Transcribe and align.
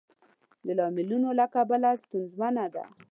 د 0.65 0.67
لاملونو 0.79 1.29
له 1.39 1.45
کبله 1.55 1.89
ستونزمنه 2.03 2.65
ده. 2.75 2.85